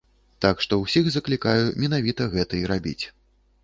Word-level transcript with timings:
Так 0.45 0.63
што 0.65 0.79
ўсіх 0.85 1.05
заклікаю 1.17 1.71
менавіта 1.87 2.31
гэта 2.37 2.53
і 2.65 2.67
рабіць. 2.77 3.01